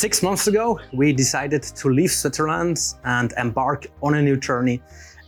Six 0.00 0.22
months 0.22 0.46
ago, 0.46 0.80
we 0.94 1.12
decided 1.12 1.62
to 1.62 1.90
leave 1.90 2.10
Switzerland 2.10 2.78
and 3.04 3.34
embark 3.36 3.86
on 4.02 4.14
a 4.14 4.22
new 4.22 4.38
journey 4.38 4.80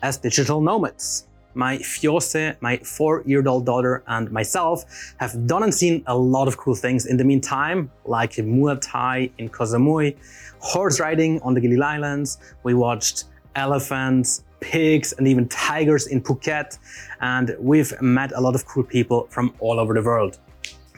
as 0.02 0.16
digital 0.16 0.62
nomads. 0.62 1.28
My 1.52 1.76
fiance, 1.76 2.56
my 2.62 2.78
four-year-old 2.78 3.66
daughter, 3.66 4.02
and 4.06 4.32
myself 4.32 4.86
have 5.18 5.46
done 5.46 5.64
and 5.64 5.74
seen 5.74 6.02
a 6.06 6.16
lot 6.16 6.48
of 6.48 6.56
cool 6.56 6.74
things 6.74 7.04
in 7.04 7.18
the 7.18 7.24
meantime, 7.24 7.90
like 8.06 8.32
Muay 8.36 8.80
Thai 8.80 9.28
in 9.36 9.50
Koh 9.50 9.64
Samui, 9.64 10.16
horse 10.60 10.98
riding 10.98 11.38
on 11.42 11.52
the 11.52 11.60
Gili 11.60 11.82
Islands. 11.82 12.38
We 12.62 12.72
watched 12.72 13.24
elephants, 13.54 14.42
pigs, 14.60 15.12
and 15.12 15.28
even 15.28 15.48
tigers 15.48 16.06
in 16.06 16.22
Phuket. 16.22 16.78
And 17.20 17.54
we've 17.58 17.92
met 18.00 18.32
a 18.32 18.40
lot 18.40 18.54
of 18.54 18.64
cool 18.64 18.84
people 18.84 19.26
from 19.28 19.54
all 19.58 19.78
over 19.78 19.92
the 19.92 20.00
world. 20.00 20.38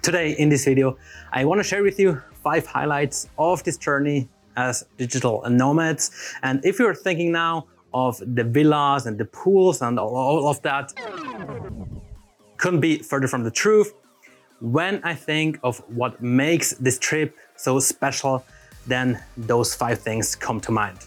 Today 0.05 0.33
in 0.33 0.51
this 0.51 0.67
video, 0.67 0.99
I 1.33 1.47
want 1.47 1.61
to 1.61 1.65
share 1.65 1.83
with 1.83 1.99
you 1.99 2.23
five 2.43 2.67
highlights 2.67 3.27
of 3.39 3.65
this 3.65 3.79
journey 3.79 4.29
as 4.55 4.85
digital 4.99 5.43
nomads. 5.49 6.11
And 6.43 6.63
if 6.63 6.79
you're 6.79 6.95
thinking 6.95 7.33
now 7.33 7.69
of 7.95 8.19
the 8.19 8.45
villas 8.45 9.07
and 9.07 9.17
the 9.17 9.25
pools 9.25 9.81
and 9.81 9.99
all 9.99 10.47
of 10.47 10.61
that, 10.61 10.93
couldn't 12.59 12.81
be 12.81 12.99
further 12.99 13.27
from 13.27 13.45
the 13.45 13.51
truth. 13.51 13.95
When 14.61 15.03
I 15.05 15.15
think 15.15 15.59
of 15.63 15.79
what 15.89 16.23
makes 16.23 16.75
this 16.75 16.99
trip 16.99 17.35
so 17.57 17.81
special, 17.81 18.45
then 18.87 19.25
those 19.39 19.75
five 19.75 20.01
things 20.01 20.37
come 20.37 20.61
to 20.61 20.71
mind. 20.71 20.99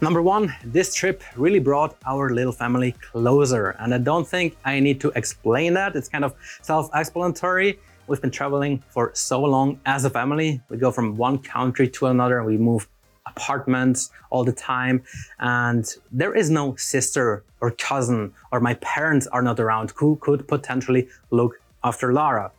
Number 0.00 0.22
one, 0.22 0.54
this 0.64 0.94
trip 0.94 1.22
really 1.36 1.58
brought 1.58 1.96
our 2.06 2.30
little 2.30 2.52
family 2.52 2.92
closer. 2.92 3.70
And 3.80 3.94
I 3.94 3.98
don't 3.98 4.26
think 4.26 4.56
I 4.64 4.80
need 4.80 5.00
to 5.00 5.12
explain 5.16 5.74
that. 5.74 5.96
It's 5.96 6.08
kind 6.08 6.24
of 6.24 6.34
self-explanatory. 6.62 7.78
We've 8.06 8.20
been 8.20 8.30
traveling 8.30 8.82
for 8.88 9.10
so 9.14 9.42
long 9.42 9.80
as 9.84 10.04
a 10.04 10.10
family. 10.10 10.60
We 10.68 10.76
go 10.78 10.90
from 10.90 11.16
one 11.16 11.38
country 11.38 11.88
to 11.88 12.06
another. 12.06 12.42
We 12.44 12.56
move 12.56 12.88
apartments 13.26 14.10
all 14.30 14.44
the 14.44 14.52
time. 14.52 15.02
And 15.38 15.84
there 16.10 16.34
is 16.34 16.48
no 16.48 16.76
sister 16.76 17.44
or 17.60 17.70
cousin 17.72 18.32
or 18.52 18.60
my 18.60 18.74
parents 18.74 19.26
are 19.26 19.42
not 19.42 19.60
around 19.60 19.92
who 19.96 20.16
could 20.16 20.46
potentially 20.48 21.08
look 21.30 21.60
after 21.84 22.12
Lara. 22.12 22.50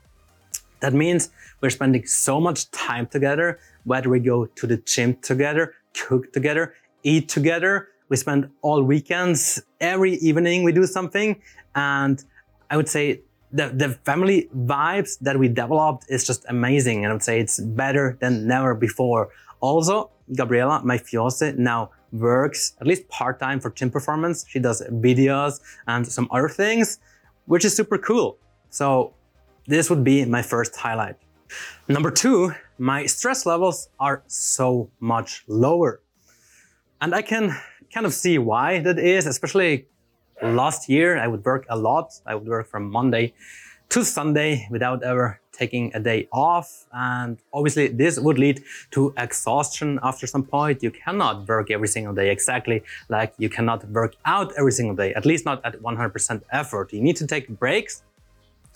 That 0.81 0.93
means 0.93 1.29
we're 1.61 1.69
spending 1.71 2.05
so 2.05 2.39
much 2.39 2.69
time 2.71 3.07
together, 3.07 3.59
whether 3.83 4.09
we 4.09 4.19
go 4.19 4.45
to 4.45 4.67
the 4.67 4.77
gym 4.77 5.15
together, 5.15 5.73
cook 5.93 6.31
together, 6.31 6.73
eat 7.03 7.29
together. 7.29 7.89
We 8.09 8.17
spend 8.17 8.49
all 8.61 8.81
weekends, 8.83 9.61
every 9.79 10.13
evening 10.15 10.63
we 10.63 10.71
do 10.71 10.85
something. 10.85 11.41
And 11.75 12.23
I 12.69 12.77
would 12.77 12.89
say 12.89 13.21
the, 13.51 13.69
the 13.69 13.89
family 14.03 14.49
vibes 14.55 15.19
that 15.19 15.37
we 15.37 15.47
developed 15.47 16.05
is 16.09 16.25
just 16.25 16.45
amazing. 16.49 17.05
And 17.05 17.11
I 17.11 17.13
would 17.13 17.23
say 17.23 17.39
it's 17.39 17.59
better 17.59 18.17
than 18.19 18.47
never 18.47 18.73
before. 18.73 19.29
Also, 19.59 20.11
Gabriela, 20.35 20.81
my 20.83 20.97
fiance, 20.97 21.53
now 21.57 21.91
works 22.11 22.75
at 22.81 22.87
least 22.87 23.07
part-time 23.09 23.59
for 23.59 23.69
gym 23.71 23.91
performance. 23.91 24.45
She 24.47 24.59
does 24.59 24.81
videos 24.91 25.59
and 25.87 26.07
some 26.07 26.27
other 26.31 26.49
things, 26.49 26.99
which 27.45 27.65
is 27.65 27.75
super 27.75 27.97
cool. 27.97 28.37
So 28.69 29.13
this 29.67 29.89
would 29.89 30.03
be 30.03 30.25
my 30.25 30.41
first 30.41 30.75
highlight. 30.75 31.17
Number 31.87 32.11
two, 32.11 32.53
my 32.77 33.05
stress 33.05 33.45
levels 33.45 33.89
are 33.99 34.23
so 34.27 34.89
much 34.99 35.43
lower. 35.47 36.01
And 37.01 37.15
I 37.15 37.21
can 37.21 37.55
kind 37.93 38.05
of 38.05 38.13
see 38.13 38.37
why 38.37 38.79
that 38.79 38.99
is, 38.99 39.25
especially 39.25 39.85
last 40.41 40.89
year, 40.89 41.17
I 41.17 41.27
would 41.27 41.45
work 41.45 41.65
a 41.69 41.77
lot. 41.77 42.11
I 42.25 42.35
would 42.35 42.47
work 42.47 42.67
from 42.67 42.91
Monday 42.91 43.33
to 43.89 44.03
Sunday 44.03 44.67
without 44.69 45.01
ever 45.03 45.39
taking 45.51 45.91
a 45.93 45.99
day 45.99 46.27
off. 46.31 46.85
And 46.93 47.37
obviously 47.53 47.87
this 47.87 48.19
would 48.19 48.37
lead 48.37 48.63
to 48.91 49.13
exhaustion 49.17 49.99
after 50.03 50.27
some 50.27 50.43
point. 50.43 50.83
You 50.83 50.91
cannot 50.91 51.47
work 51.47 51.71
every 51.71 51.87
single 51.87 52.13
day 52.13 52.29
exactly 52.31 52.83
like 53.09 53.33
you 53.37 53.49
cannot 53.49 53.89
work 53.89 54.15
out 54.25 54.53
every 54.57 54.71
single 54.71 54.95
day, 54.95 55.13
at 55.13 55.25
least 55.25 55.45
not 55.45 55.65
at 55.65 55.81
100% 55.81 56.41
effort. 56.51 56.93
You 56.93 57.01
need 57.01 57.17
to 57.17 57.27
take 57.27 57.47
breaks. 57.47 58.03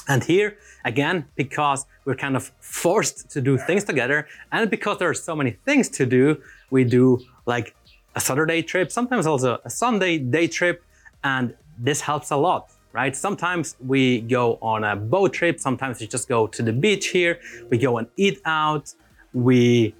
And 0.07 0.21
here, 0.23 0.57
again, 0.83 1.25
because 1.35 1.85
we're 2.03 2.15
kind 2.15 2.35
of 2.35 2.51
forced 2.59 3.29
to 3.31 3.39
do 3.39 3.57
things 3.57 3.85
together 3.85 4.27
and 4.51 4.69
because 4.69 4.97
there 4.97 5.09
are 5.09 5.13
so 5.29 5.33
many 5.35 5.51
things 5.51 5.87
to 5.89 6.05
do, 6.05 6.41
we 6.71 6.83
do 6.83 7.19
like 7.45 7.75
a 8.15 8.19
Saturday 8.19 8.61
trip, 8.61 8.91
sometimes 8.91 9.25
also 9.25 9.59
a 9.65 9.69
Sunday 9.69 10.17
day 10.17 10.47
trip, 10.47 10.83
and 11.23 11.55
this 11.77 12.01
helps 12.01 12.31
a 12.31 12.37
lot, 12.37 12.71
right? 12.91 13.15
Sometimes 13.15 13.75
we 13.85 14.21
go 14.21 14.57
on 14.61 14.83
a 14.83 14.95
boat 14.95 15.33
trip, 15.33 15.59
sometimes 15.59 15.99
we 15.99 16.07
just 16.07 16.27
go 16.27 16.47
to 16.47 16.61
the 16.61 16.73
beach 16.73 17.07
here, 17.07 17.39
we 17.69 17.77
go 17.77 17.97
and 17.97 18.07
eat 18.17 18.41
out, 18.45 18.93
we 19.33 19.95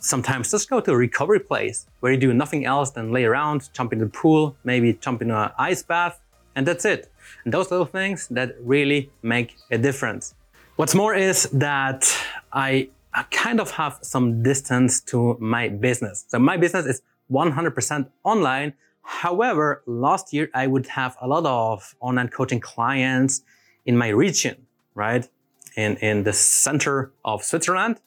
sometimes 0.00 0.50
just 0.50 0.68
go 0.68 0.80
to 0.80 0.92
a 0.92 0.96
recovery 0.96 1.38
place 1.38 1.86
where 2.00 2.12
you 2.12 2.18
do 2.18 2.34
nothing 2.34 2.64
else 2.64 2.90
than 2.90 3.12
lay 3.12 3.24
around, 3.24 3.70
jump 3.72 3.92
in 3.92 4.00
the 4.00 4.06
pool, 4.06 4.56
maybe 4.64 4.94
jump 4.94 5.22
in 5.22 5.30
an 5.30 5.50
ice 5.58 5.82
bath, 5.82 6.20
and 6.56 6.66
that's 6.66 6.84
it. 6.84 7.10
And 7.44 7.54
those 7.54 7.70
little 7.70 7.86
things 7.86 8.26
that 8.28 8.56
really 8.60 9.10
make 9.22 9.56
a 9.70 9.78
difference. 9.78 10.34
What's 10.76 10.94
more 10.94 11.14
is 11.14 11.48
that 11.52 12.12
I 12.52 12.88
kind 13.30 13.60
of 13.60 13.70
have 13.72 13.98
some 14.02 14.42
distance 14.42 15.00
to 15.00 15.36
my 15.38 15.68
business. 15.68 16.24
So 16.28 16.38
my 16.38 16.56
business 16.56 16.86
is 16.86 17.02
100% 17.32 18.10
online. 18.24 18.74
However, 19.02 19.82
last 19.86 20.32
year 20.32 20.50
I 20.54 20.66
would 20.66 20.86
have 20.86 21.16
a 21.20 21.26
lot 21.26 21.44
of 21.46 21.94
online 22.00 22.28
coaching 22.28 22.60
clients 22.60 23.42
in 23.84 23.96
my 23.96 24.08
region, 24.08 24.66
right? 24.94 25.28
In, 25.76 25.96
in 25.96 26.24
the 26.24 26.32
center 26.32 27.12
of 27.24 27.42
Switzerland. 27.42 28.00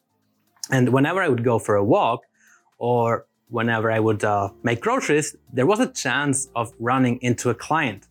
And 0.72 0.90
whenever 0.90 1.22
I 1.22 1.28
would 1.30 1.44
go 1.44 1.60
for 1.60 1.76
a 1.76 1.84
walk 1.84 2.22
or 2.78 3.26
whenever 3.50 3.92
I 3.92 4.00
would 4.00 4.24
uh, 4.24 4.50
make 4.64 4.82
groceries, 4.82 5.36
there 5.52 5.66
was 5.66 5.80
a 5.80 5.88
chance 5.88 6.50
of 6.56 6.74
running 6.80 7.20
into 7.22 7.50
a 7.50 7.56
client. 7.56 8.08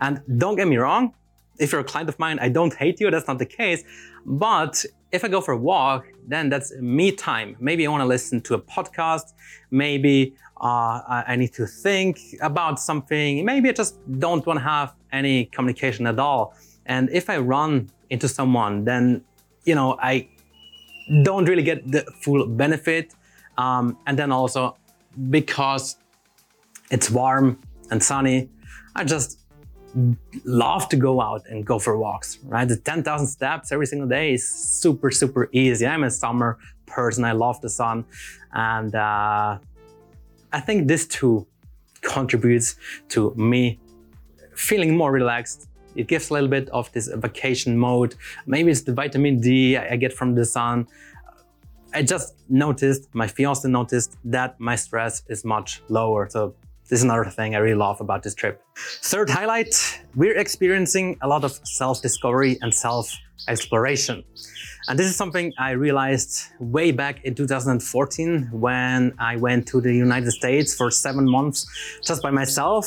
And 0.00 0.22
don't 0.38 0.56
get 0.56 0.68
me 0.68 0.76
wrong, 0.76 1.14
if 1.58 1.72
you're 1.72 1.80
a 1.80 1.84
client 1.84 2.08
of 2.08 2.18
mine, 2.18 2.38
I 2.38 2.48
don't 2.48 2.74
hate 2.74 3.00
you, 3.00 3.10
that's 3.10 3.28
not 3.28 3.38
the 3.38 3.46
case. 3.46 3.82
But 4.24 4.84
if 5.12 5.24
I 5.24 5.28
go 5.28 5.40
for 5.40 5.52
a 5.52 5.58
walk, 5.58 6.06
then 6.26 6.48
that's 6.48 6.74
me 6.76 7.12
time. 7.12 7.56
Maybe 7.60 7.86
I 7.86 7.90
want 7.90 8.02
to 8.02 8.06
listen 8.06 8.40
to 8.42 8.54
a 8.54 8.60
podcast. 8.60 9.32
Maybe 9.70 10.34
uh, 10.60 11.22
I 11.26 11.36
need 11.36 11.52
to 11.54 11.66
think 11.66 12.18
about 12.40 12.80
something. 12.80 13.44
Maybe 13.44 13.68
I 13.68 13.72
just 13.72 13.98
don't 14.18 14.44
want 14.46 14.58
to 14.58 14.64
have 14.64 14.94
any 15.12 15.46
communication 15.46 16.06
at 16.06 16.18
all. 16.18 16.54
And 16.86 17.08
if 17.10 17.30
I 17.30 17.38
run 17.38 17.90
into 18.10 18.28
someone, 18.28 18.84
then, 18.84 19.24
you 19.64 19.74
know, 19.74 19.96
I 20.00 20.28
don't 21.22 21.46
really 21.46 21.62
get 21.62 21.90
the 21.90 22.04
full 22.20 22.46
benefit. 22.46 23.14
Um, 23.58 23.98
and 24.06 24.18
then 24.18 24.32
also 24.32 24.76
because 25.30 25.96
it's 26.90 27.10
warm 27.10 27.58
and 27.90 28.02
sunny, 28.02 28.50
I 28.94 29.04
just 29.04 29.40
love 30.44 30.88
to 30.90 30.96
go 30.96 31.20
out 31.20 31.46
and 31.48 31.64
go 31.64 31.78
for 31.78 31.96
walks, 31.96 32.38
right? 32.44 32.68
The 32.68 32.76
10,000 32.76 33.26
steps 33.26 33.72
every 33.72 33.86
single 33.86 34.08
day 34.08 34.34
is 34.34 34.48
super, 34.48 35.10
super 35.10 35.48
easy. 35.52 35.86
I'm 35.86 36.04
a 36.04 36.10
summer 36.10 36.58
person. 36.86 37.24
I 37.24 37.32
love 37.32 37.60
the 37.60 37.68
sun. 37.68 38.04
And 38.52 38.94
uh, 38.94 39.58
I 40.52 40.60
think 40.60 40.88
this 40.88 41.06
too 41.06 41.46
contributes 42.02 42.76
to 43.08 43.34
me 43.36 43.78
feeling 44.54 44.96
more 44.96 45.12
relaxed. 45.12 45.68
It 45.94 46.08
gives 46.08 46.30
a 46.30 46.34
little 46.34 46.48
bit 46.48 46.68
of 46.70 46.92
this 46.92 47.08
vacation 47.08 47.76
mode. 47.78 48.14
Maybe 48.46 48.70
it's 48.70 48.82
the 48.82 48.92
vitamin 48.92 49.40
D 49.40 49.76
I 49.76 49.96
get 49.96 50.12
from 50.12 50.34
the 50.34 50.44
sun. 50.44 50.86
I 51.94 52.02
just 52.02 52.34
noticed, 52.50 53.08
my 53.14 53.26
fiance 53.26 53.66
noticed 53.66 54.18
that 54.24 54.60
my 54.60 54.76
stress 54.76 55.22
is 55.28 55.44
much 55.44 55.82
lower. 55.88 56.28
So 56.28 56.54
this 56.88 57.00
is 57.00 57.04
another 57.04 57.24
thing 57.24 57.54
I 57.54 57.58
really 57.58 57.76
love 57.76 58.00
about 58.00 58.22
this 58.22 58.34
trip. 58.34 58.62
Third 58.76 59.28
highlight, 59.28 60.00
we're 60.14 60.36
experiencing 60.36 61.18
a 61.20 61.28
lot 61.28 61.42
of 61.42 61.52
self-discovery 61.64 62.58
and 62.62 62.72
self-exploration. 62.72 64.22
And 64.88 64.96
this 64.96 65.06
is 65.06 65.16
something 65.16 65.52
I 65.58 65.72
realized 65.72 66.44
way 66.60 66.92
back 66.92 67.24
in 67.24 67.34
2014 67.34 68.50
when 68.52 69.14
I 69.18 69.34
went 69.36 69.66
to 69.68 69.80
the 69.80 69.92
United 69.92 70.30
States 70.30 70.76
for 70.76 70.92
seven 70.92 71.28
months 71.28 71.66
just 72.04 72.22
by 72.22 72.30
myself. 72.30 72.86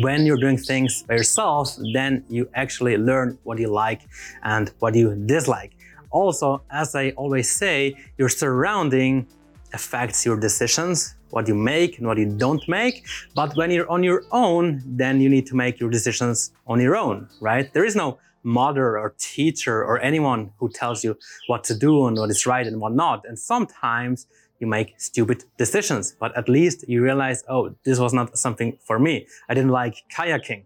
When 0.00 0.24
you're 0.24 0.38
doing 0.38 0.56
things 0.56 1.02
by 1.02 1.16
yourself, 1.16 1.76
then 1.92 2.24
you 2.30 2.48
actually 2.54 2.96
learn 2.96 3.38
what 3.42 3.58
you 3.58 3.68
like 3.68 4.02
and 4.42 4.70
what 4.78 4.94
you 4.94 5.14
dislike. 5.26 5.72
Also, 6.10 6.62
as 6.70 6.94
I 6.94 7.10
always 7.10 7.50
say, 7.50 7.94
your 8.16 8.30
surrounding 8.30 9.26
affects 9.74 10.24
your 10.24 10.40
decisions, 10.40 11.14
what 11.30 11.48
you 11.48 11.54
make 11.54 11.98
and 11.98 12.06
what 12.06 12.18
you 12.18 12.26
don't 12.26 12.66
make. 12.68 13.06
But 13.34 13.56
when 13.56 13.70
you're 13.70 13.90
on 13.90 14.02
your 14.02 14.22
own, 14.32 14.82
then 14.86 15.20
you 15.20 15.28
need 15.28 15.46
to 15.46 15.56
make 15.56 15.80
your 15.80 15.90
decisions 15.90 16.52
on 16.66 16.80
your 16.80 16.96
own, 16.96 17.28
right? 17.40 17.72
There 17.72 17.84
is 17.84 17.96
no 17.96 18.18
mother 18.42 18.98
or 18.98 19.14
teacher 19.18 19.84
or 19.84 20.00
anyone 20.00 20.52
who 20.58 20.68
tells 20.68 21.04
you 21.04 21.18
what 21.48 21.64
to 21.64 21.74
do 21.74 22.06
and 22.06 22.16
what 22.16 22.30
is 22.30 22.46
right 22.46 22.66
and 22.66 22.80
what 22.80 22.94
not. 22.94 23.24
And 23.28 23.38
sometimes 23.38 24.26
you 24.60 24.66
make 24.66 24.94
stupid 24.98 25.44
decisions, 25.56 26.16
but 26.18 26.36
at 26.36 26.48
least 26.48 26.84
you 26.88 27.02
realize, 27.02 27.44
oh, 27.48 27.74
this 27.84 27.98
was 27.98 28.12
not 28.12 28.36
something 28.38 28.78
for 28.84 28.98
me. 28.98 29.26
I 29.48 29.54
didn't 29.54 29.70
like 29.70 29.96
kayaking. 30.12 30.64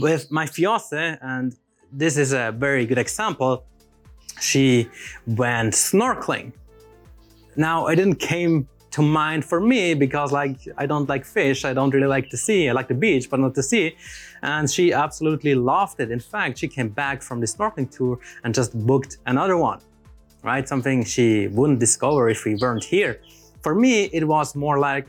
With 0.00 0.30
my 0.30 0.46
fiance, 0.46 1.18
and 1.22 1.56
this 1.92 2.16
is 2.16 2.32
a 2.32 2.52
very 2.52 2.84
good 2.86 2.98
example, 2.98 3.64
she 4.40 4.88
went 5.26 5.74
snorkeling 5.74 6.52
Now, 7.58 7.88
I 7.88 7.96
didn't 7.96 8.20
came 8.20 8.68
to 8.90 9.02
mind 9.02 9.44
for 9.44 9.60
me 9.60 9.94
because 9.94 10.32
like 10.32 10.58
I 10.76 10.86
don't 10.86 11.08
like 11.08 11.24
fish, 11.24 11.64
I 11.64 11.72
don't 11.72 11.92
really 11.92 12.06
like 12.06 12.30
the 12.30 12.36
sea, 12.36 12.68
I 12.68 12.72
like 12.72 12.88
the 12.88 12.94
beach, 12.94 13.28
but 13.30 13.40
not 13.40 13.54
the 13.54 13.62
sea. 13.62 13.96
And 14.42 14.70
she 14.70 14.92
absolutely 14.92 15.54
loved 15.54 16.00
it. 16.00 16.10
In 16.10 16.20
fact, 16.20 16.58
she 16.58 16.68
came 16.68 16.88
back 16.88 17.22
from 17.22 17.40
the 17.40 17.46
snorkeling 17.46 17.90
tour 17.90 18.18
and 18.44 18.54
just 18.54 18.74
booked 18.86 19.18
another 19.26 19.56
one, 19.56 19.80
right? 20.42 20.66
Something 20.68 21.04
she 21.04 21.48
wouldn't 21.48 21.80
discover 21.80 22.28
if 22.28 22.44
we 22.44 22.54
weren't 22.54 22.84
here. 22.84 23.20
For 23.62 23.74
me, 23.74 24.04
it 24.04 24.26
was 24.26 24.54
more 24.54 24.78
like, 24.78 25.06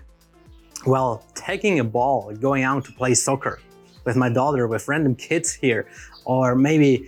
well, 0.85 1.23
taking 1.35 1.79
a 1.79 1.83
ball, 1.83 2.33
going 2.35 2.63
out 2.63 2.85
to 2.85 2.91
play 2.91 3.13
soccer 3.13 3.59
with 4.05 4.15
my 4.15 4.29
daughter, 4.29 4.67
with 4.67 4.87
random 4.87 5.15
kids 5.15 5.53
here, 5.53 5.87
or 6.25 6.55
maybe 6.55 7.07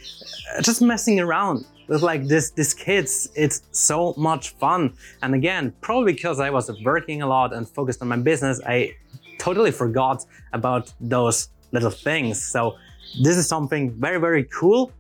just 0.61 0.81
messing 0.81 1.19
around 1.19 1.65
with 1.91 2.01
like 2.11 2.25
this 2.27 2.51
these 2.51 2.73
kids 2.73 3.29
it's 3.35 3.61
so 3.71 4.13
much 4.17 4.55
fun. 4.63 4.93
And 5.21 5.35
again 5.35 5.73
probably 5.81 6.13
because 6.13 6.39
i 6.39 6.49
was 6.49 6.65
working 6.83 7.21
a 7.21 7.27
lot 7.27 7.53
and 7.53 7.67
focused 7.77 8.01
on 8.01 8.07
my 8.07 8.19
business 8.31 8.59
i 8.65 8.77
totally 9.37 9.71
forgot 9.71 10.25
about 10.53 10.93
those 10.99 11.49
little 11.71 11.95
things. 12.07 12.35
So 12.53 12.75
this 13.23 13.35
is 13.37 13.47
something 13.47 13.83
very 14.05 14.19
very 14.19 14.45
cool. 14.59 14.91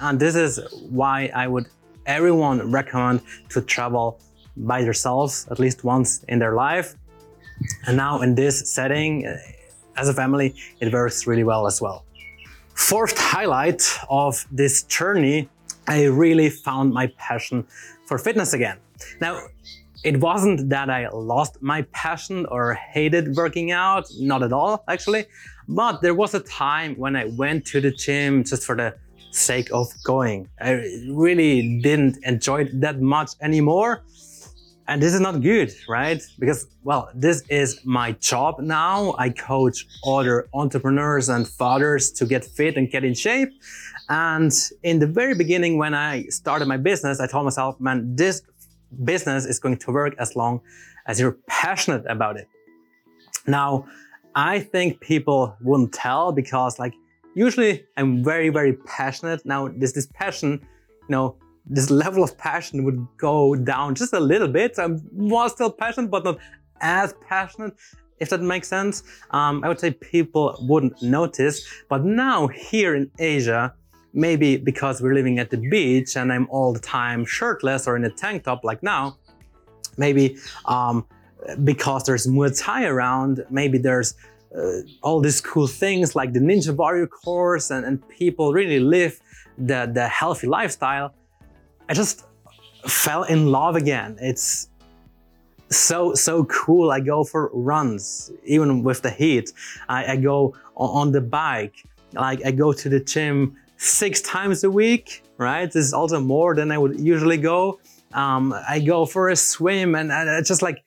And 0.00 0.18
this 0.18 0.34
is 0.34 0.52
why 1.00 1.30
i 1.42 1.46
would 1.52 1.66
everyone 2.06 2.56
recommend 2.78 3.20
to 3.50 3.60
travel 3.60 4.06
by 4.56 4.82
themselves 4.82 5.46
at 5.52 5.58
least 5.58 5.84
once 5.84 6.24
in 6.32 6.38
their 6.38 6.54
life. 6.54 6.88
And 7.86 7.96
now 7.96 8.22
in 8.22 8.34
this 8.34 8.56
setting 8.76 9.12
as 10.00 10.08
a 10.08 10.14
family 10.14 10.54
it 10.80 10.92
works 10.92 11.26
really 11.26 11.44
well 11.44 11.66
as 11.66 11.80
well. 11.84 12.04
Fourth 12.74 13.18
highlight 13.18 13.82
of 14.08 14.46
this 14.52 14.84
journey 14.84 15.48
I 15.88 16.04
really 16.04 16.50
found 16.50 16.92
my 16.92 17.06
passion 17.16 17.66
for 18.04 18.18
fitness 18.18 18.52
again. 18.52 18.76
Now, 19.20 19.40
it 20.04 20.20
wasn't 20.20 20.68
that 20.68 20.90
I 20.90 21.08
lost 21.08 21.62
my 21.62 21.82
passion 21.92 22.46
or 22.46 22.74
hated 22.74 23.34
working 23.34 23.72
out, 23.72 24.04
not 24.20 24.42
at 24.42 24.52
all, 24.52 24.84
actually. 24.86 25.24
But 25.66 26.02
there 26.02 26.14
was 26.14 26.34
a 26.34 26.40
time 26.40 26.94
when 26.96 27.16
I 27.16 27.24
went 27.24 27.64
to 27.66 27.80
the 27.80 27.90
gym 27.90 28.44
just 28.44 28.64
for 28.64 28.76
the 28.76 28.94
sake 29.30 29.70
of 29.72 29.86
going. 30.04 30.48
I 30.60 30.72
really 31.10 31.80
didn't 31.80 32.18
enjoy 32.22 32.62
it 32.62 32.80
that 32.80 33.00
much 33.00 33.32
anymore. 33.40 34.04
And 34.88 35.02
this 35.02 35.12
is 35.12 35.20
not 35.20 35.42
good, 35.42 35.72
right? 35.88 36.22
Because, 36.38 36.66
well, 36.82 37.10
this 37.14 37.42
is 37.50 37.80
my 37.84 38.12
job 38.12 38.60
now. 38.60 39.14
I 39.18 39.28
coach 39.30 39.86
other 40.06 40.48
entrepreneurs 40.54 41.28
and 41.28 41.46
fathers 41.46 42.10
to 42.12 42.24
get 42.24 42.44
fit 42.44 42.76
and 42.76 42.90
get 42.90 43.04
in 43.04 43.12
shape. 43.12 43.50
And 44.08 44.52
in 44.82 44.98
the 44.98 45.06
very 45.06 45.34
beginning, 45.34 45.76
when 45.76 45.94
I 45.94 46.24
started 46.24 46.66
my 46.66 46.78
business, 46.78 47.20
I 47.20 47.26
told 47.26 47.44
myself, 47.44 47.78
man, 47.80 48.16
this 48.16 48.42
business 49.04 49.44
is 49.44 49.58
going 49.58 49.76
to 49.76 49.90
work 49.90 50.14
as 50.18 50.34
long 50.34 50.60
as 51.06 51.20
you're 51.20 51.36
passionate 51.46 52.04
about 52.06 52.36
it. 52.36 52.48
Now, 53.46 53.86
I 54.34 54.60
think 54.60 55.00
people 55.00 55.56
wouldn't 55.60 55.92
tell 55.92 56.32
because 56.32 56.78
like 56.78 56.94
usually 57.34 57.84
I'm 57.96 58.24
very, 58.24 58.48
very 58.48 58.74
passionate. 58.74 59.44
Now, 59.44 59.68
this, 59.68 59.92
this 59.92 60.06
passion, 60.06 60.52
you 60.52 61.10
know, 61.10 61.36
this 61.66 61.90
level 61.90 62.22
of 62.22 62.36
passion 62.38 62.84
would 62.84 63.06
go 63.18 63.54
down 63.54 63.94
just 63.94 64.12
a 64.12 64.20
little 64.20 64.48
bit. 64.48 64.78
I 64.78 64.88
was 65.12 65.52
still 65.52 65.70
passionate, 65.70 66.10
but 66.10 66.24
not 66.24 66.38
as 66.80 67.14
passionate, 67.28 67.74
if 68.20 68.30
that 68.30 68.40
makes 68.40 68.68
sense. 68.68 69.02
Um, 69.32 69.62
I 69.62 69.68
would 69.68 69.80
say 69.80 69.90
people 69.90 70.56
wouldn't 70.62 71.02
notice. 71.02 71.66
But 71.88 72.04
now 72.04 72.46
here 72.46 72.94
in 72.94 73.10
Asia, 73.18 73.74
maybe 74.12 74.56
because 74.56 75.00
we're 75.00 75.14
living 75.14 75.38
at 75.38 75.50
the 75.50 75.56
beach 75.56 76.16
and 76.16 76.32
I'm 76.32 76.48
all 76.50 76.72
the 76.72 76.80
time 76.80 77.24
shirtless 77.24 77.86
or 77.86 77.96
in 77.96 78.04
a 78.04 78.10
tank 78.10 78.44
top 78.44 78.64
like 78.64 78.82
now, 78.82 79.16
maybe 79.96 80.36
um, 80.66 81.06
because 81.64 82.04
there's 82.04 82.26
Muay 82.26 82.58
Thai 82.58 82.84
around, 82.84 83.44
maybe 83.50 83.78
there's 83.78 84.14
uh, 84.56 84.80
all 85.02 85.20
these 85.20 85.40
cool 85.40 85.66
things 85.66 86.16
like 86.16 86.32
the 86.32 86.40
Ninja 86.40 86.74
Warrior 86.74 87.06
course 87.06 87.70
and, 87.70 87.84
and 87.84 88.06
people 88.08 88.52
really 88.52 88.80
live 88.80 89.20
the, 89.58 89.90
the 89.92 90.08
healthy 90.08 90.46
lifestyle. 90.46 91.14
I 91.88 91.94
just 91.94 92.24
fell 92.86 93.24
in 93.24 93.50
love 93.50 93.76
again. 93.76 94.16
It's 94.20 94.68
so 95.70 96.14
so 96.14 96.44
cool. 96.44 96.90
I 96.90 97.00
go 97.00 97.24
for 97.24 97.50
runs 97.52 98.30
even 98.44 98.82
with 98.82 99.02
the 99.02 99.10
heat. 99.10 99.52
I, 99.88 100.12
I 100.12 100.16
go 100.16 100.54
on 100.76 101.12
the 101.12 101.20
bike. 101.20 101.84
Like 102.14 102.44
I 102.44 102.50
go 102.50 102.72
to 102.72 102.88
the 102.88 103.00
gym 103.00 103.56
six 103.78 104.20
times 104.20 104.64
a 104.64 104.70
week, 104.70 105.22
right? 105.38 105.66
This 105.66 105.86
is 105.86 105.92
also 105.94 106.20
more 106.20 106.54
than 106.54 106.70
I 106.70 106.78
would 106.78 107.00
usually 107.00 107.38
go. 107.38 107.80
Um, 108.12 108.54
I 108.68 108.80
go 108.80 109.06
for 109.06 109.30
a 109.30 109.36
swim 109.36 109.94
and 109.94 110.12
I 110.12 110.40
just 110.42 110.62
like 110.62 110.84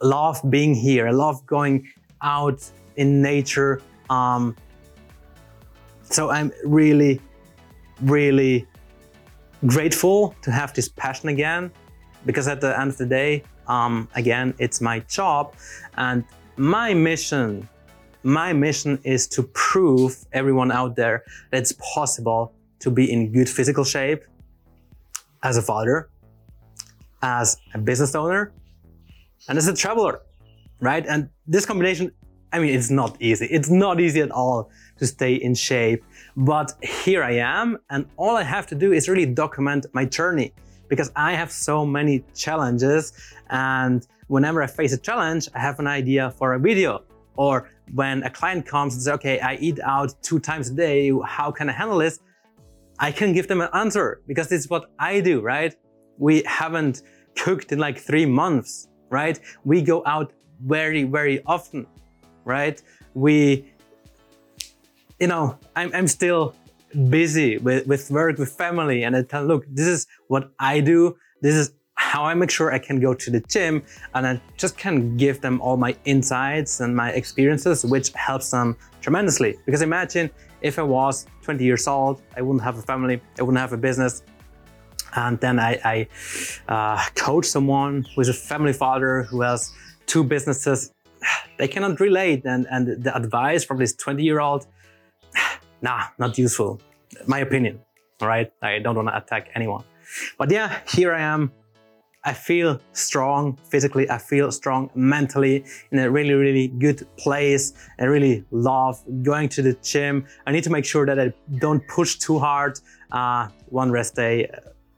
love 0.00 0.40
being 0.48 0.74
here. 0.74 1.06
I 1.06 1.10
love 1.10 1.44
going 1.46 1.86
out 2.22 2.62
in 2.96 3.20
nature. 3.20 3.82
Um, 4.08 4.56
so 6.02 6.30
I'm 6.30 6.52
really, 6.64 7.20
really 8.02 8.66
grateful 9.66 10.34
to 10.42 10.50
have 10.50 10.72
this 10.74 10.88
passion 10.88 11.28
again 11.28 11.70
because 12.24 12.48
at 12.48 12.60
the 12.60 12.78
end 12.78 12.90
of 12.90 12.98
the 12.98 13.06
day, 13.06 13.42
um, 13.66 14.08
again, 14.14 14.54
it's 14.58 14.80
my 14.80 15.00
job 15.00 15.54
and 15.96 16.24
my 16.56 16.92
mission 16.94 17.68
my 18.22 18.52
mission 18.52 18.98
is 19.04 19.26
to 19.28 19.42
prove 19.42 20.16
everyone 20.32 20.70
out 20.70 20.96
there 20.96 21.24
that 21.50 21.58
it's 21.58 21.72
possible 21.94 22.52
to 22.80 22.90
be 22.90 23.10
in 23.10 23.32
good 23.32 23.48
physical 23.48 23.84
shape 23.84 24.24
as 25.42 25.56
a 25.56 25.62
father, 25.62 26.08
as 27.22 27.56
a 27.74 27.78
business 27.78 28.14
owner, 28.14 28.52
and 29.48 29.56
as 29.58 29.66
a 29.68 29.74
traveler, 29.74 30.20
right? 30.80 31.06
And 31.06 31.28
this 31.46 31.64
combination, 31.64 32.12
I 32.52 32.58
mean, 32.58 32.74
it's 32.74 32.90
not 32.90 33.16
easy. 33.20 33.46
It's 33.46 33.70
not 33.70 34.00
easy 34.00 34.20
at 34.20 34.30
all 34.30 34.70
to 34.98 35.06
stay 35.06 35.34
in 35.34 35.54
shape. 35.54 36.04
But 36.36 36.72
here 36.82 37.22
I 37.22 37.32
am, 37.32 37.78
and 37.90 38.06
all 38.16 38.36
I 38.36 38.42
have 38.42 38.66
to 38.68 38.74
do 38.74 38.92
is 38.92 39.08
really 39.08 39.26
document 39.26 39.86
my 39.92 40.04
journey 40.04 40.52
because 40.88 41.10
I 41.16 41.32
have 41.34 41.50
so 41.52 41.86
many 41.86 42.24
challenges. 42.34 43.12
And 43.48 44.06
whenever 44.28 44.62
I 44.62 44.66
face 44.66 44.92
a 44.92 44.98
challenge, 44.98 45.48
I 45.54 45.60
have 45.60 45.78
an 45.78 45.86
idea 45.86 46.30
for 46.32 46.54
a 46.54 46.58
video 46.58 47.02
or 47.36 47.70
when 47.94 48.22
a 48.22 48.30
client 48.30 48.66
comes 48.66 48.94
and 48.94 49.02
says, 49.02 49.14
okay, 49.14 49.40
I 49.40 49.56
eat 49.56 49.80
out 49.80 50.14
two 50.22 50.38
times 50.38 50.70
a 50.70 50.74
day, 50.74 51.12
how 51.26 51.50
can 51.50 51.68
I 51.68 51.72
handle 51.72 51.98
this? 51.98 52.20
I 52.98 53.10
can 53.12 53.32
give 53.32 53.48
them 53.48 53.60
an 53.60 53.68
answer 53.72 54.20
because 54.26 54.48
this 54.48 54.60
is 54.64 54.70
what 54.70 54.90
I 54.98 55.20
do, 55.20 55.40
right? 55.40 55.74
We 56.18 56.42
haven't 56.46 57.02
cooked 57.36 57.72
in 57.72 57.78
like 57.78 57.98
three 57.98 58.26
months, 58.26 58.88
right? 59.08 59.40
We 59.64 59.82
go 59.82 60.02
out 60.06 60.32
very, 60.60 61.04
very 61.04 61.42
often, 61.46 61.86
right? 62.44 62.80
We, 63.14 63.72
you 65.18 65.28
know, 65.28 65.58
I'm, 65.74 65.90
I'm 65.94 66.06
still 66.06 66.54
busy 67.08 67.58
with, 67.58 67.86
with 67.86 68.10
work, 68.10 68.38
with 68.38 68.52
family, 68.52 69.04
and 69.04 69.16
I 69.16 69.22
tell, 69.22 69.44
look, 69.44 69.64
this 69.68 69.86
is 69.86 70.06
what 70.28 70.52
I 70.58 70.80
do. 70.80 71.16
This 71.40 71.54
is 71.54 71.72
how 72.00 72.24
I 72.24 72.32
make 72.32 72.50
sure 72.50 72.72
I 72.72 72.78
can 72.78 72.98
go 72.98 73.12
to 73.12 73.30
the 73.30 73.40
gym 73.40 73.82
and 74.14 74.26
I 74.26 74.40
just 74.56 74.78
can 74.78 75.18
give 75.18 75.42
them 75.42 75.60
all 75.60 75.76
my 75.76 75.94
insights 76.06 76.80
and 76.80 76.96
my 76.96 77.10
experiences, 77.10 77.84
which 77.84 78.08
helps 78.14 78.50
them 78.50 78.76
tremendously. 79.02 79.58
Because 79.66 79.82
imagine 79.82 80.30
if 80.62 80.78
I 80.78 80.82
was 80.82 81.26
20 81.42 81.62
years 81.62 81.86
old, 81.86 82.22
I 82.36 82.40
wouldn't 82.40 82.64
have 82.64 82.78
a 82.78 82.82
family, 82.82 83.20
I 83.38 83.42
wouldn't 83.42 83.60
have 83.60 83.74
a 83.74 83.76
business. 83.76 84.22
And 85.14 85.38
then 85.40 85.60
I, 85.60 85.72
I 85.84 85.96
uh, 86.74 87.04
coach 87.14 87.44
someone 87.44 88.06
who 88.14 88.22
is 88.22 88.30
a 88.30 88.38
family 88.50 88.72
father 88.72 89.24
who 89.24 89.42
has 89.42 89.72
two 90.06 90.24
businesses. 90.24 90.92
They 91.58 91.68
cannot 91.68 92.00
relate. 92.00 92.46
And, 92.46 92.66
and 92.70 93.04
the 93.04 93.14
advice 93.14 93.62
from 93.62 93.76
this 93.76 93.94
20 93.94 94.22
year 94.22 94.40
old, 94.40 94.66
nah, 95.82 96.04
not 96.18 96.38
useful. 96.38 96.80
My 97.26 97.40
opinion. 97.40 97.80
All 98.22 98.28
right. 98.28 98.50
I 98.62 98.78
don't 98.78 98.96
want 98.96 99.08
to 99.08 99.16
attack 99.18 99.50
anyone. 99.54 99.84
But 100.38 100.50
yeah, 100.50 100.80
here 100.88 101.12
I 101.12 101.20
am 101.20 101.52
I 102.22 102.34
feel 102.34 102.78
strong 102.92 103.56
physically, 103.64 104.08
I 104.10 104.18
feel 104.18 104.52
strong 104.52 104.90
mentally 104.94 105.64
in 105.90 105.98
a 105.98 106.10
really, 106.10 106.34
really 106.34 106.68
good 106.68 107.06
place. 107.16 107.72
I 107.98 108.04
really 108.04 108.44
love 108.50 109.02
going 109.22 109.48
to 109.50 109.62
the 109.62 109.72
gym. 109.82 110.26
I 110.46 110.52
need 110.52 110.64
to 110.64 110.70
make 110.70 110.84
sure 110.84 111.06
that 111.06 111.18
I 111.18 111.32
don't 111.58 111.86
push 111.88 112.16
too 112.16 112.38
hard. 112.38 112.78
Uh, 113.10 113.48
one 113.70 113.90
rest 113.90 114.16
day 114.16 114.50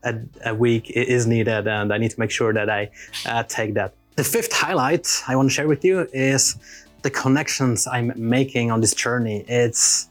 a, 0.02 0.16
a, 0.44 0.54
week 0.54 0.90
is 0.90 1.26
needed, 1.26 1.68
and 1.68 1.92
I 1.92 1.98
need 1.98 2.10
to 2.10 2.18
make 2.18 2.32
sure 2.32 2.52
that 2.52 2.68
I 2.68 2.90
uh, 3.24 3.44
take 3.44 3.74
that. 3.74 3.94
The 4.16 4.24
fifth 4.24 4.52
highlight 4.52 5.06
I 5.28 5.36
want 5.36 5.48
to 5.48 5.54
share 5.54 5.68
with 5.68 5.84
you 5.84 6.08
is 6.12 6.56
the 7.02 7.10
connections 7.10 7.86
I'm 7.86 8.12
making 8.16 8.70
on 8.72 8.80
this 8.80 8.94
journey. 8.94 9.44
It's 9.48 10.08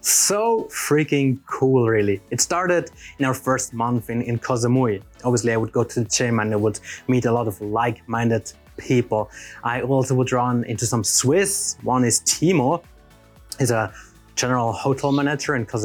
so 0.00 0.68
freaking 0.70 1.38
cool, 1.46 1.88
really. 1.88 2.20
It 2.30 2.40
started 2.40 2.90
in 3.18 3.24
our 3.24 3.34
first 3.34 3.74
month 3.74 4.10
in, 4.10 4.22
in 4.22 4.38
Koh 4.38 4.56
Obviously, 5.24 5.52
I 5.52 5.56
would 5.56 5.72
go 5.72 5.84
to 5.84 6.00
the 6.00 6.08
gym 6.08 6.38
and 6.38 6.52
I 6.52 6.56
would 6.56 6.80
meet 7.08 7.24
a 7.24 7.32
lot 7.32 7.48
of 7.48 7.60
like-minded 7.60 8.52
people. 8.76 9.30
I 9.64 9.82
also 9.82 10.14
would 10.14 10.32
run 10.32 10.64
into 10.64 10.86
some 10.86 11.04
Swiss. 11.04 11.76
One 11.82 12.04
is 12.04 12.20
Timo. 12.20 12.82
He's 13.58 13.70
a 13.70 13.92
general 14.36 14.72
hotel 14.72 15.12
manager 15.12 15.56
in 15.56 15.66
Koh 15.66 15.78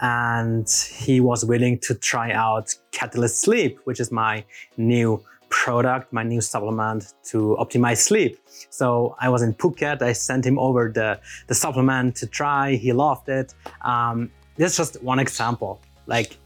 and 0.00 0.68
he 0.68 1.20
was 1.20 1.44
willing 1.44 1.78
to 1.78 1.94
try 1.94 2.32
out 2.32 2.74
Catalyst 2.90 3.40
Sleep, 3.40 3.78
which 3.84 4.00
is 4.00 4.10
my 4.10 4.44
new 4.76 5.22
product, 5.52 6.12
my 6.12 6.24
new 6.24 6.40
supplement 6.40 7.14
to 7.30 7.56
optimize 7.60 7.98
sleep. 7.98 8.38
So 8.70 9.14
I 9.20 9.28
was 9.28 9.42
in 9.42 9.52
Phuket. 9.54 10.02
I 10.02 10.12
sent 10.14 10.44
him 10.44 10.58
over 10.58 10.90
the, 10.98 11.20
the 11.46 11.54
supplement 11.54 12.16
to 12.16 12.26
try. 12.26 12.74
He 12.74 12.92
loved 12.92 13.28
it. 13.28 13.54
Um, 13.82 14.30
this 14.56 14.72
is 14.72 14.76
just 14.76 15.02
one 15.02 15.18
example, 15.18 15.80
like 16.06 16.38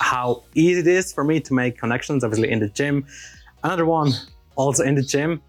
how 0.00 0.42
easy 0.54 0.80
it 0.80 0.86
is 0.86 1.12
for 1.12 1.24
me 1.24 1.40
to 1.40 1.54
make 1.54 1.78
connections, 1.78 2.24
obviously 2.24 2.50
in 2.50 2.58
the 2.58 2.68
gym. 2.68 3.06
Another 3.62 3.86
one, 3.86 4.10
also 4.56 4.82
in 4.82 4.94
the 4.96 5.02
gym. 5.02 5.40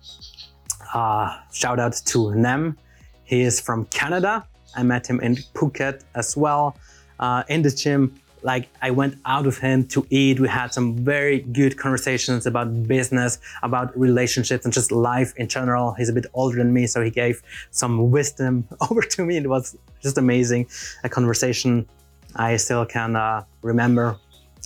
Uh, 0.94 1.40
shout 1.52 1.80
out 1.80 1.96
to 2.06 2.34
Nem. 2.36 2.78
He 3.24 3.42
is 3.42 3.60
from 3.60 3.86
Canada. 3.86 4.46
I 4.76 4.84
met 4.84 5.08
him 5.08 5.20
in 5.22 5.36
Phuket 5.56 6.04
as 6.14 6.38
well. 6.38 6.78
Uh, 7.20 7.44
in 7.50 7.64
the 7.64 7.72
gym, 7.72 8.02
like 8.46 8.70
I 8.80 8.92
went 8.92 9.18
out 9.26 9.46
with 9.46 9.58
him 9.58 9.88
to 9.88 10.06
eat. 10.12 10.40
We 10.40 10.48
had 10.48 10.72
some 10.72 10.96
very 10.98 11.40
good 11.40 11.78
conversations 11.78 12.46
about 12.46 12.68
business, 12.88 13.40
about 13.64 13.98
relationships, 13.98 14.66
and 14.66 14.74
just 14.74 14.92
life 14.92 15.34
in 15.36 15.48
general. 15.48 15.94
He's 15.94 16.10
a 16.10 16.14
bit 16.14 16.28
older 16.36 16.58
than 16.58 16.72
me, 16.72 16.86
so 16.86 17.02
he 17.02 17.10
gave 17.10 17.42
some 17.72 18.12
wisdom 18.12 18.68
over 18.90 19.02
to 19.02 19.26
me. 19.26 19.38
It 19.38 19.50
was 19.50 19.76
just 20.00 20.20
amazing. 20.20 20.68
A 21.04 21.10
conversation 21.10 21.88
I 22.36 22.58
still 22.58 22.86
can 22.86 23.16
uh, 23.16 23.46
remember. 23.64 24.18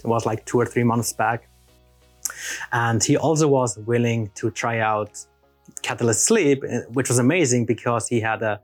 It 0.04 0.08
was 0.08 0.26
like 0.26 0.46
two 0.46 0.60
or 0.60 0.66
three 0.66 0.84
months 0.84 1.14
back. 1.14 1.48
And 2.74 3.02
he 3.02 3.16
also 3.16 3.48
was 3.48 3.78
willing 3.78 4.30
to 4.36 4.52
try 4.52 4.80
out 4.80 5.26
Catalyst 5.82 6.26
Sleep, 6.26 6.64
eh, 6.68 6.82
which 6.90 7.08
was 7.08 7.18
amazing 7.18 7.66
because 7.66 8.10
he 8.10 8.20
had 8.20 8.42
a 8.42 8.60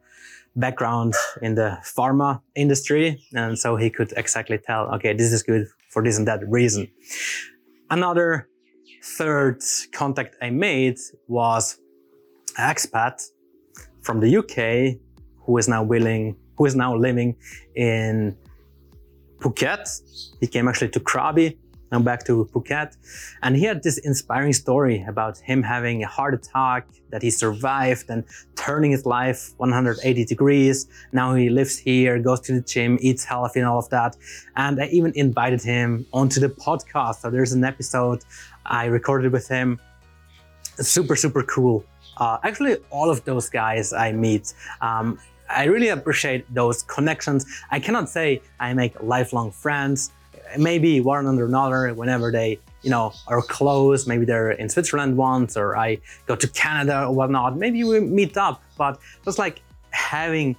background 0.55 1.13
in 1.41 1.55
the 1.55 1.77
pharma 1.83 2.41
industry. 2.55 3.21
And 3.33 3.57
so 3.57 3.75
he 3.75 3.89
could 3.89 4.13
exactly 4.15 4.57
tell, 4.57 4.93
okay, 4.95 5.13
this 5.13 5.31
is 5.31 5.43
good 5.43 5.67
for 5.89 6.03
this 6.03 6.17
and 6.17 6.27
that 6.27 6.47
reason. 6.47 6.87
Another 7.89 8.47
third 9.03 9.61
contact 9.91 10.35
I 10.41 10.49
made 10.49 10.97
was 11.27 11.77
an 12.57 12.73
expat 12.73 13.21
from 14.01 14.19
the 14.19 14.37
UK 14.37 14.99
who 15.45 15.57
is 15.57 15.67
now 15.67 15.83
willing, 15.83 16.35
who 16.57 16.65
is 16.65 16.75
now 16.75 16.95
living 16.95 17.35
in 17.75 18.35
Phuket. 19.39 19.87
He 20.39 20.47
came 20.47 20.67
actually 20.67 20.89
to 20.89 20.99
Krabi 20.99 21.57
now 21.91 21.99
back 21.99 22.25
to 22.25 22.45
Phuket. 22.53 22.97
And 23.43 23.55
he 23.55 23.63
had 23.65 23.83
this 23.83 23.97
inspiring 23.99 24.53
story 24.53 25.05
about 25.07 25.37
him 25.37 25.63
having 25.63 26.03
a 26.03 26.07
heart 26.07 26.33
attack 26.33 26.87
that 27.11 27.21
he 27.21 27.29
survived 27.29 28.09
and 28.09 28.23
turning 28.55 28.91
his 28.91 29.05
life 29.05 29.53
180 29.57 30.25
degrees. 30.25 30.87
Now 31.11 31.35
he 31.35 31.49
lives 31.49 31.77
here, 31.77 32.19
goes 32.19 32.41
to 32.41 32.53
the 32.53 32.61
gym, 32.61 32.97
eats 33.01 33.23
healthy 33.23 33.59
and 33.59 33.69
all 33.69 33.79
of 33.79 33.89
that. 33.89 34.17
And 34.55 34.81
I 34.81 34.87
even 34.87 35.13
invited 35.15 35.61
him 35.61 36.05
onto 36.11 36.39
the 36.39 36.49
podcast. 36.49 37.21
So 37.21 37.29
there's 37.29 37.53
an 37.53 37.63
episode 37.63 38.23
I 38.65 38.85
recorded 38.85 39.31
with 39.31 39.47
him. 39.47 39.79
Super, 40.77 41.15
super 41.15 41.43
cool. 41.43 41.85
Uh, 42.17 42.37
actually, 42.43 42.77
all 42.89 43.09
of 43.09 43.23
those 43.25 43.49
guys 43.49 43.93
I 43.93 44.11
meet, 44.11 44.53
um, 44.81 45.19
I 45.49 45.65
really 45.65 45.89
appreciate 45.89 46.51
those 46.53 46.83
connections. 46.83 47.45
I 47.71 47.79
cannot 47.79 48.09
say 48.09 48.41
I 48.59 48.73
make 48.73 49.01
lifelong 49.01 49.51
friends, 49.51 50.11
maybe 50.57 50.99
one 51.01 51.25
under 51.27 51.45
another 51.45 51.93
whenever 51.93 52.31
they 52.31 52.59
you 52.81 52.89
know 52.89 53.13
are 53.27 53.41
close. 53.41 54.07
Maybe 54.07 54.25
they're 54.25 54.51
in 54.51 54.69
switzerland 54.69 55.17
once 55.17 55.57
or 55.57 55.75
i 55.77 55.97
go 56.27 56.35
to 56.35 56.47
canada 56.49 57.05
or 57.05 57.13
whatnot. 57.13 57.57
Maybe 57.57 57.83
we 57.83 57.99
meet 57.99 58.37
up 58.37 58.61
but 58.77 58.99
just 59.23 59.39
like 59.39 59.61
having 59.91 60.55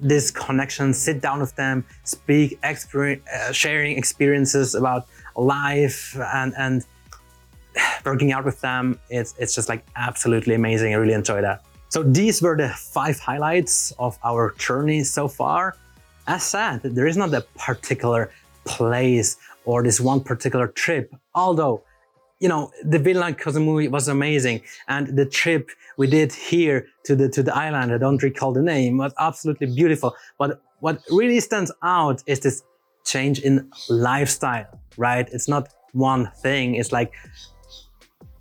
this 0.00 0.30
connection 0.30 0.94
sit 0.94 1.20
down 1.20 1.40
with 1.40 1.54
them 1.56 1.84
speak 2.04 2.58
uh, 2.62 3.52
sharing 3.52 3.98
experiences 3.98 4.74
about 4.74 5.06
life 5.36 6.16
and 6.34 6.54
and 6.56 6.86
working 8.04 8.32
out 8.32 8.44
with 8.44 8.60
them 8.60 8.98
it's 9.10 9.34
it's 9.38 9.54
just 9.54 9.68
like 9.68 9.84
absolutely 9.96 10.54
amazing. 10.54 10.94
I 10.94 10.96
really 10.96 11.14
enjoy 11.14 11.40
that. 11.42 11.64
So 11.88 12.02
these 12.02 12.40
were 12.40 12.56
the 12.56 12.68
five 12.68 13.18
highlights 13.18 13.92
of 13.98 14.18
our 14.22 14.54
journey 14.58 15.02
so 15.04 15.28
far. 15.28 15.76
As 16.26 16.42
said 16.44 16.82
there 16.82 17.06
is 17.06 17.16
not 17.16 17.34
a 17.34 17.42
particular 17.58 18.30
place 18.64 19.36
or 19.64 19.82
this 19.82 20.00
one 20.00 20.20
particular 20.20 20.68
trip. 20.68 21.14
Although, 21.34 21.82
you 22.40 22.48
know, 22.48 22.72
the 22.84 22.98
Vinland 22.98 23.38
Koh 23.38 23.52
Samui 23.52 23.90
was 23.90 24.08
amazing. 24.08 24.62
And 24.88 25.16
the 25.16 25.26
trip 25.26 25.70
we 25.96 26.06
did 26.06 26.32
here 26.32 26.86
to 27.04 27.14
the, 27.14 27.28
to 27.28 27.42
the 27.42 27.54
island, 27.54 27.92
I 27.92 27.98
don't 27.98 28.22
recall 28.22 28.52
the 28.52 28.62
name, 28.62 28.98
was 28.98 29.12
absolutely 29.18 29.66
beautiful. 29.66 30.14
But 30.38 30.62
what 30.80 31.02
really 31.10 31.40
stands 31.40 31.72
out 31.82 32.22
is 32.26 32.40
this 32.40 32.62
change 33.04 33.40
in 33.40 33.70
lifestyle, 33.88 34.80
right? 34.96 35.28
It's 35.32 35.48
not 35.48 35.68
one 35.92 36.30
thing. 36.42 36.76
It's 36.76 36.92
like 36.92 37.12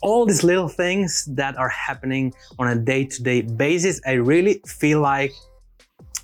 all 0.02 0.26
these 0.26 0.44
little 0.44 0.70
things 0.70 1.26
that 1.36 1.58
are 1.58 1.70
happening 1.70 2.34
on 2.58 2.68
a 2.68 2.76
day 2.76 3.06
to 3.06 3.24
day 3.24 3.42
basis. 3.42 4.00
I 4.06 4.14
really 4.14 4.62
feel 4.66 5.02
like 5.02 5.34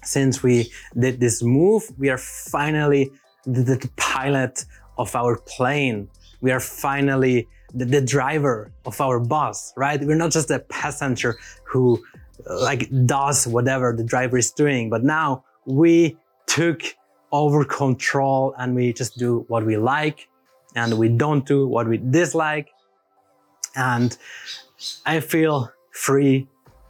since 0.03 0.43
we 0.43 0.71
did 0.97 1.19
this 1.19 1.41
move, 1.43 1.83
we 1.97 2.09
are 2.09 2.17
finally 2.17 3.11
the, 3.45 3.63
the 3.63 3.89
pilot 3.95 4.65
of 4.97 5.15
our 5.15 5.37
plane. 5.37 6.09
We 6.41 6.51
are 6.51 6.59
finally 6.59 7.47
the, 7.73 7.85
the, 7.85 8.01
driver 8.01 8.71
of 8.85 8.99
our 9.01 9.19
bus, 9.19 9.73
right? 9.75 9.99
We're 10.01 10.15
not 10.15 10.31
just 10.31 10.51
a 10.51 10.59
passenger 10.59 11.37
who 11.63 12.03
like 12.45 12.89
does 13.05 13.47
whatever 13.47 13.93
the 13.95 14.03
driver 14.03 14.37
is 14.37 14.51
doing, 14.51 14.89
but 14.89 15.03
now 15.03 15.43
we 15.65 16.17
took 16.45 16.83
over 17.31 17.65
control 17.65 18.53
and 18.57 18.75
we 18.75 18.93
just 18.93 19.17
do 19.17 19.45
what 19.47 19.65
we 19.65 19.77
like 19.77 20.27
and 20.75 20.97
we 20.97 21.09
don't 21.09 21.45
do 21.45 21.67
what 21.67 21.87
we 21.87 21.97
dislike. 21.97 22.69
And 23.75 24.17
I 25.05 25.19
feel 25.19 25.71
free. 25.91 26.47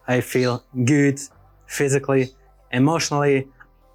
I 0.07 0.21
feel 0.21 0.63
good 0.83 1.19
physically, 1.67 2.29
emotionally, 2.71 3.47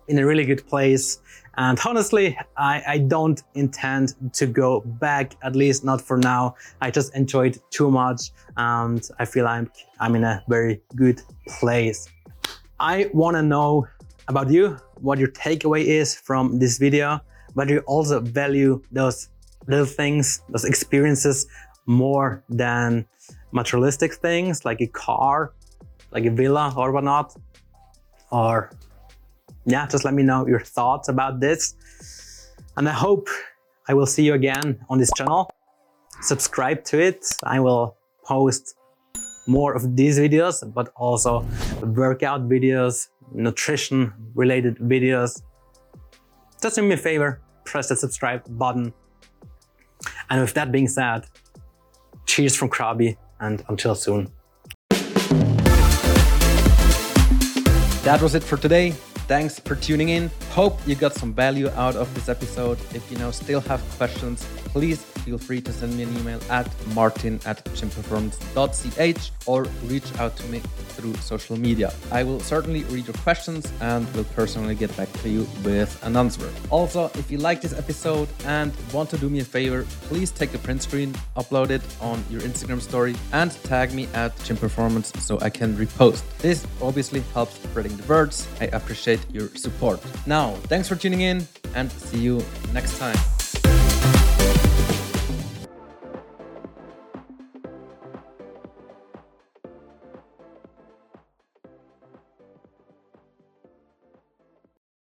in 0.09 0.19
a 0.19 0.26
really 0.26 0.45
good 0.45 0.67
place. 0.67 1.19
And 1.57 1.78
honestly, 1.85 2.38
I, 2.57 2.83
I, 2.87 2.99
don't 2.99 3.42
intend 3.54 4.14
to 4.35 4.47
go 4.47 4.80
back, 4.80 5.35
at 5.42 5.57
least 5.57 5.85
not 5.85 6.00
for 6.00 6.16
now. 6.16 6.54
I 6.80 6.90
just 6.90 7.14
enjoyed 7.16 7.59
too 7.71 7.90
much 7.90 8.30
and 8.57 9.07
I 9.19 9.25
feel 9.25 9.47
I'm, 9.47 9.71
I'm 9.99 10.14
in 10.14 10.25
a 10.25 10.45
very 10.49 10.80
good 10.95 11.21
place. 11.59 12.09
I 12.78 13.11
want 13.12 13.37
to 13.37 13.42
know 13.42 13.87
about 14.28 14.49
you, 14.49 14.78
what 15.00 15.19
your 15.19 15.28
takeaway 15.28 15.85
is 15.85 16.14
from 16.14 16.59
this 16.59 16.78
video, 16.78 17.21
whether 17.54 17.75
you 17.75 17.80
also 17.80 18.21
value 18.21 18.80
those 18.92 19.28
little 19.66 19.87
things, 19.87 20.42
those 20.50 20.64
experiences 20.64 21.47
more 21.87 22.42
than 22.49 23.04
materialistic 23.52 24.14
things 24.14 24.64
like 24.64 24.80
a 24.80 24.87
car, 24.87 25.52
like 26.12 26.25
a 26.25 26.30
villa 26.30 26.73
or 26.76 26.92
whatnot, 26.92 27.35
or 28.30 28.71
yeah, 29.67 29.87
just 29.87 30.05
let 30.05 30.14
me 30.14 30.23
know 30.23 30.47
your 30.47 30.61
thoughts 30.61 31.09
about 31.09 31.40
this. 31.40 31.75
And 32.76 32.88
I 32.88 32.93
hope 32.93 33.29
I 33.88 33.95
will 33.95 34.07
see 34.07 34.23
you 34.23 34.35
again 34.35 34.79
on 34.88 34.99
this 34.99 35.11
channel. 35.17 35.50
Subscribe 36.23 36.85
to 36.85 37.00
it. 37.00 37.26
I 37.43 37.61
will 37.61 37.97
post 38.25 38.75
more 39.47 39.75
of 39.75 39.97
these 39.97 40.19
videos, 40.19 40.62
but 40.73 40.93
also 40.97 41.45
workout 41.83 42.49
videos, 42.49 43.09
nutrition 43.33 44.12
related 44.35 44.76
videos. 44.79 45.43
Just 46.62 46.76
do 46.76 46.83
me 46.83 46.95
a 46.95 46.97
favor, 46.97 47.40
press 47.64 47.88
the 47.88 47.97
subscribe 47.97 48.43
button. 48.59 48.93
And 50.29 50.40
with 50.40 50.55
that 50.55 50.71
being 50.71 50.88
said, 50.88 51.26
cheers 52.26 52.55
from 52.55 52.69
Krabi 52.69 53.17
and 53.40 53.64
until 53.69 53.95
soon. 53.95 54.31
That 58.05 58.21
was 58.23 58.35
it 58.35 58.43
for 58.43 58.57
today. 58.57 58.95
Thanks 59.30 59.60
for 59.60 59.76
tuning 59.76 60.08
in. 60.08 60.28
Hope 60.50 60.80
you 60.88 60.96
got 60.96 61.14
some 61.14 61.32
value 61.32 61.68
out 61.76 61.94
of 61.94 62.12
this 62.16 62.28
episode. 62.28 62.80
If 62.92 63.08
you 63.12 63.16
now 63.16 63.30
still 63.30 63.60
have 63.60 63.80
questions, 63.96 64.44
please 64.64 65.06
feel 65.25 65.39
free 65.39 65.61
to 65.61 65.73
send 65.73 65.97
me 65.97 66.03
an 66.03 66.17
email 66.19 66.41
at 66.50 66.69
martin 66.95 67.41
at 67.47 67.65
gymperformance.ch 67.65 69.33
or 69.47 69.65
reach 69.85 70.19
out 70.19 70.37
to 70.37 70.47
me 70.47 70.61
through 71.00 71.15
social 71.17 71.57
media. 71.59 71.93
I 72.11 72.23
will 72.23 72.41
certainly 72.41 72.85
read 72.85 73.07
your 73.07 73.15
questions 73.15 73.73
and 73.81 74.12
will 74.15 74.25
personally 74.25 74.75
get 74.75 74.95
back 74.97 75.11
to 75.23 75.29
you 75.29 75.47
with 75.65 75.91
an 76.05 76.17
answer. 76.17 76.50
Also, 76.71 77.11
if 77.15 77.31
you 77.31 77.39
like 77.39 77.61
this 77.61 77.73
episode 77.73 78.29
and 78.45 78.73
want 78.93 79.11
to 79.11 79.19
do 79.19 79.29
me 79.29 79.41
a 79.41 79.45
favor, 79.45 79.87
please 80.09 80.31
take 80.31 80.53
a 80.55 80.59
print 80.59 80.83
screen, 80.83 81.12
upload 81.37 81.71
it 81.71 81.83
on 82.00 82.23
your 82.31 82.41
Instagram 82.43 82.81
story, 82.81 83.15
and 83.33 83.50
tag 83.65 83.93
me 83.93 84.09
at 84.15 84.37
Gym 84.45 84.57
Performance 84.57 85.12
so 85.19 85.39
I 85.41 85.50
can 85.50 85.77
repost. 85.77 86.23
This 86.39 86.67
obviously 86.81 87.21
helps 87.35 87.55
spreading 87.55 87.97
the 87.97 88.03
words. 88.05 88.47
I 88.61 88.65
appreciate 88.67 89.21
your 89.31 89.49
support. 89.49 90.00
Now, 90.27 90.55
thanks 90.69 90.89
for 90.89 90.97
tuning 90.97 91.23
in 91.23 91.47
and 91.75 91.91
see 91.91 92.19
you 92.19 92.43
next 92.73 92.99
time. 92.99 93.39